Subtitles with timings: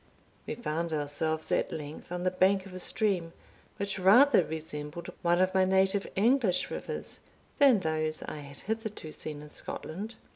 [0.47, 3.33] We found ourselves at length on the bank of a stream,
[3.77, 7.19] which rather resembled one of my native English rivers
[7.59, 10.15] than those I had hitherto seen in Scotland.